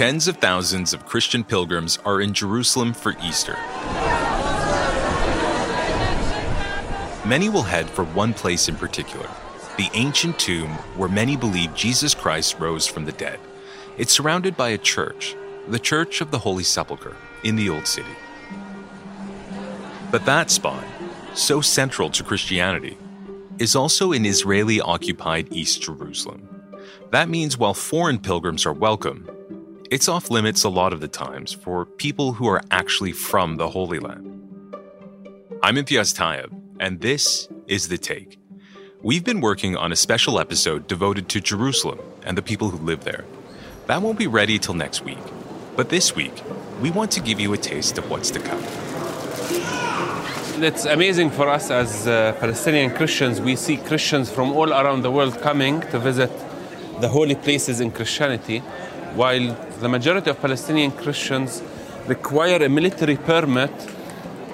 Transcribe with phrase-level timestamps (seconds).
[0.00, 3.52] Tens of thousands of Christian pilgrims are in Jerusalem for Easter.
[7.28, 9.28] Many will head for one place in particular
[9.76, 13.38] the ancient tomb where many believe Jesus Christ rose from the dead.
[13.98, 15.36] It's surrounded by a church,
[15.68, 18.16] the Church of the Holy Sepulchre, in the Old City.
[20.10, 20.82] But that spot,
[21.34, 22.96] so central to Christianity,
[23.58, 26.48] is also in Israeli occupied East Jerusalem.
[27.10, 29.28] That means while foreign pilgrims are welcome,
[29.90, 33.68] it's off limits a lot of the times for people who are actually from the
[33.68, 34.24] Holy Land.
[35.64, 38.38] I'm Imtiaz Tyab, and this is The Take.
[39.02, 43.02] We've been working on a special episode devoted to Jerusalem and the people who live
[43.02, 43.24] there.
[43.88, 45.18] That won't be ready till next week.
[45.74, 46.40] But this week,
[46.80, 48.62] we want to give you a taste of what's to come.
[50.62, 53.40] It's amazing for us as uh, Palestinian Christians.
[53.40, 56.30] We see Christians from all around the world coming to visit
[57.00, 58.58] the holy places in Christianity,
[59.16, 61.62] while the majority of Palestinian Christians
[62.06, 63.72] require a military permit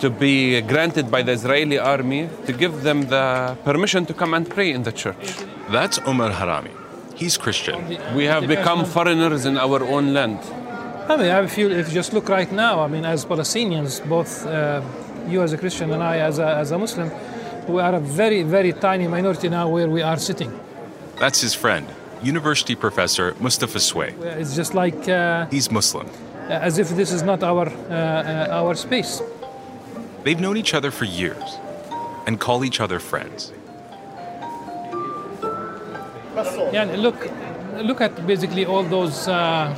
[0.00, 4.48] to be granted by the Israeli army to give them the permission to come and
[4.48, 5.34] pray in the church.
[5.70, 6.72] That's Omar Harami.
[7.14, 7.78] He's Christian.
[8.16, 10.40] We have become foreigners in our own land.
[11.08, 14.46] I mean, I feel if you just look right now, I mean, as Palestinians, both
[14.46, 14.82] uh,
[15.28, 17.10] you as a Christian and I as a, as a Muslim,
[17.68, 20.52] we are a very, very tiny minority now where we are sitting.
[21.18, 21.86] That's his friend,
[22.22, 24.14] university professor Mustafa Sway.
[24.22, 26.08] It's just like uh, He's Muslim.
[26.48, 29.22] as if this is not our uh, uh, our space.
[30.24, 31.58] They've known each other for years
[32.26, 33.52] and call each other friends.
[36.72, 37.28] Yeah, look,
[37.82, 39.28] look at basically all those.
[39.28, 39.74] Uh,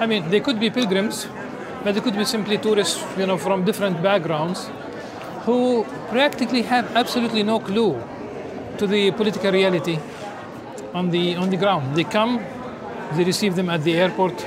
[0.00, 1.26] I mean, they could be pilgrims,
[1.84, 4.68] but they could be simply tourists, you know, from different backgrounds,
[5.44, 8.02] who practically have absolutely no clue
[8.78, 9.98] to the political reality
[10.94, 11.96] on the on the ground.
[11.96, 12.40] They come,
[13.14, 14.46] they receive them at the airport,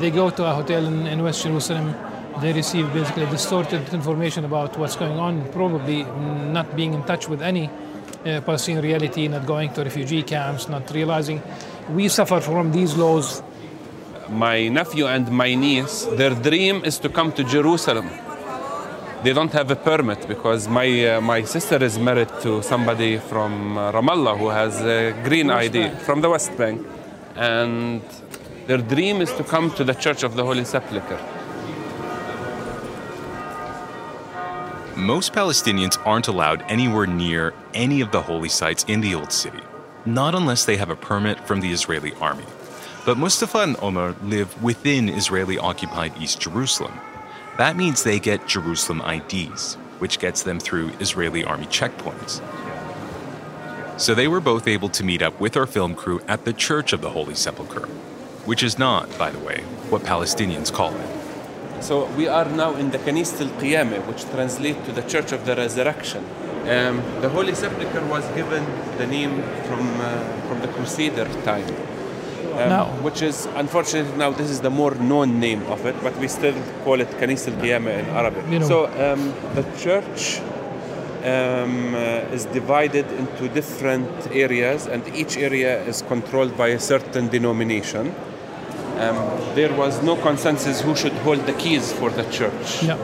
[0.00, 1.94] they go to a hotel in, in West Jerusalem.
[2.40, 7.42] They receive basically distorted information about what's going on, probably not being in touch with
[7.42, 11.42] any uh, Palestinian reality, not going to refugee camps, not realizing
[11.90, 13.42] we suffer from these laws.
[14.30, 18.08] My nephew and my niece, their dream is to come to Jerusalem.
[19.22, 23.78] They don't have a permit because my, uh, my sister is married to somebody from
[23.78, 26.84] uh, Ramallah who has a green ID from the West Bank.
[27.36, 28.02] And
[28.66, 31.20] their dream is to come to the Church of the Holy Sepulchre.
[34.96, 39.62] Most Palestinians aren't allowed anywhere near any of the holy sites in the Old City,
[40.04, 42.44] not unless they have a permit from the Israeli army.
[43.06, 46.98] But Mustafa and Omar live within Israeli occupied East Jerusalem.
[47.58, 52.40] That means they get Jerusalem IDs, which gets them through Israeli army checkpoints.
[54.00, 56.94] So they were both able to meet up with our film crew at the Church
[56.94, 57.86] of the Holy Sepulchre,
[58.46, 61.82] which is not, by the way, what Palestinians call it.
[61.84, 65.44] So we are now in the Kanis al Qiyamah, which translates to the Church of
[65.44, 66.24] the Resurrection.
[66.62, 68.64] Um, the Holy Sepulchre was given
[68.96, 71.91] the name from, uh, from the Crusader time.
[72.52, 76.16] Um, Now- which is unfortunately now this is the more known name of it, but
[76.18, 76.54] we still
[76.84, 78.44] call it Kanis al Qiyamah in Arabic.
[78.50, 80.40] You know- So um, the church
[81.24, 87.28] um, uh, is divided into different areas, and each area is controlled by a certain
[87.28, 88.14] denomination.
[88.98, 89.16] Um,
[89.54, 92.82] there was no consensus who should hold the keys for the church.
[92.82, 92.98] Yeah.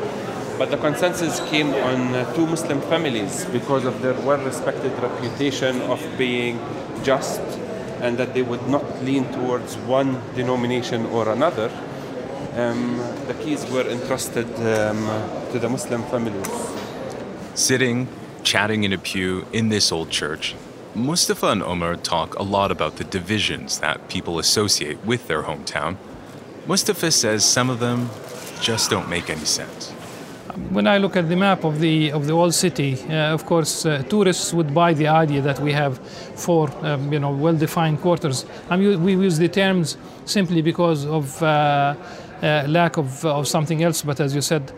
[0.58, 5.80] But the consensus came on uh, two Muslim families because of their well respected reputation
[5.82, 6.58] of being
[7.04, 7.40] just
[8.00, 11.70] and that they would not lean towards one denomination or another.
[12.54, 15.06] Um, the keys were entrusted um,
[15.52, 16.48] to the Muslim families.
[17.54, 18.08] Sitting,
[18.42, 20.54] chatting in a pew in this old church,
[20.94, 25.96] Mustafa and Omar talk a lot about the divisions that people associate with their hometown.
[26.66, 28.10] Mustafa says some of them
[28.60, 29.92] just don't make any sense.
[30.70, 33.86] When I look at the map of the of the old city, uh, of course,
[33.86, 35.98] uh, tourists would buy the idea that we have
[36.36, 38.46] four, um, you know, well-defined quarters.
[38.70, 41.46] I mean, we use the terms simply because of uh,
[42.42, 44.02] uh, lack of, of something else.
[44.02, 44.72] But as you said,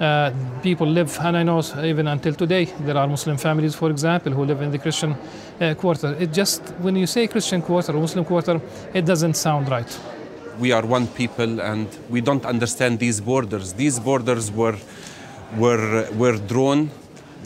[0.00, 0.32] uh,
[0.62, 4.44] people live, and I know even until today there are Muslim families, for example, who
[4.44, 5.16] live in the Christian
[5.60, 6.16] uh, quarter.
[6.20, 8.60] It just when you say Christian quarter Muslim quarter,
[8.94, 9.98] it doesn't sound right.
[10.58, 13.72] we are one people and we don't understand these borders.
[13.74, 14.76] These borders were
[15.56, 16.90] were were drawn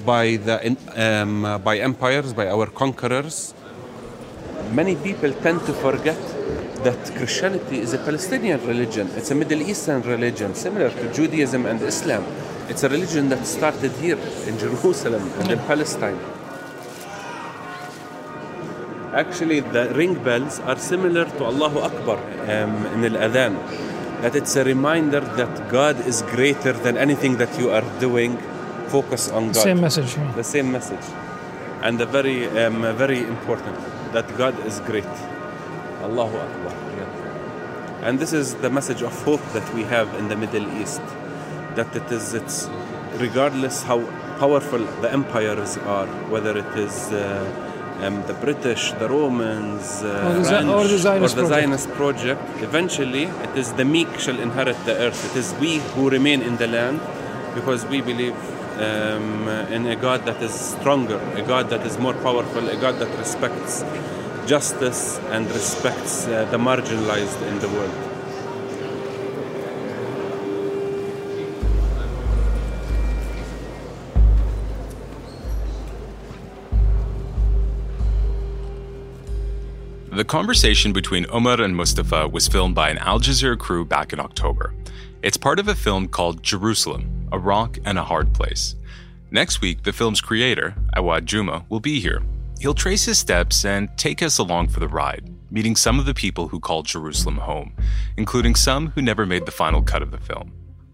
[0.05, 3.55] by the um, by empires, by our conquerors.
[4.73, 6.19] Many people tend to forget
[6.85, 9.11] that Christianity is a Palestinian religion.
[9.17, 12.25] It's a Middle Eastern religion, similar to Judaism and Islam.
[12.69, 16.19] It's a religion that started here in Jerusalem and in Palestine.
[19.13, 23.90] Actually, the ring bells are similar to Allahu Akbar um, in Al Adhan.
[24.23, 28.37] That it's a reminder that God is greater than anything that you are doing.
[28.89, 29.63] Focus on God.
[29.63, 30.17] Same message.
[30.17, 30.33] yeah.
[30.33, 31.07] The same message,
[31.83, 33.77] and the very, um, very important
[34.13, 35.15] that God is great.
[36.03, 36.75] Allahu Akbar.
[36.99, 38.09] Yeah.
[38.09, 41.03] And this is the message of hope that we have in the Middle East.
[41.77, 42.69] That it is, it's
[43.19, 44.01] regardless how
[44.39, 47.13] powerful the empires are, whether it is.
[47.13, 47.70] Uh,
[48.03, 51.47] um, the British, the Romans, uh, Or the Zi- French, or the Zionist or the
[51.97, 51.97] project.
[51.97, 55.21] Project, eventually it is the meek shall inherit the earth.
[55.31, 57.01] It is we who remain in the land
[57.55, 58.37] because we believe
[58.79, 62.95] um, in a God that is stronger, a God that is more powerful, a God
[62.99, 63.85] that respects
[64.47, 68.10] justice and respects uh, the marginalized in the world.
[80.21, 84.21] The conversation between Omar and Mustafa was filmed by an Al Jazeera crew back in
[84.21, 84.75] October.
[85.23, 88.77] It's part of a film called Jerusalem, a rock and a hard place.
[89.31, 92.23] Next week, the film's creator, Awad Juma, will be here.
[92.59, 96.13] He'll trace his steps and take us along for the ride, meeting some of the
[96.13, 97.73] people who called Jerusalem home,
[98.19, 100.53] including some who never made the final cut of the film.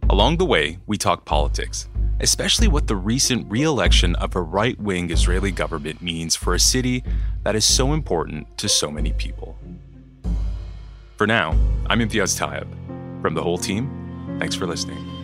[0.09, 1.89] Along the way, we talk politics,
[2.21, 6.61] especially what the recent re election of a right wing Israeli government means for a
[6.61, 7.05] city
[7.43, 9.59] that is so important to so many people.
[11.17, 11.53] For now,
[11.87, 12.67] I'm Imtiaz Tyab.
[13.23, 15.16] From the whole team, thanks for listening.